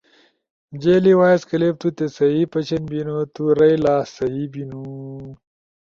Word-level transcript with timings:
جیلی 0.81 1.13
وائس 1.19 1.41
کلپ 1.49 1.75
تُوتے 1.81 2.05
سہی 2.15 2.43
پشن 2.51 2.81
بینُو 2.89 3.17
تُو 3.33 3.43
رائیلا 3.57 3.95
سہی 4.15 4.43
ہینو۔ 4.53 4.85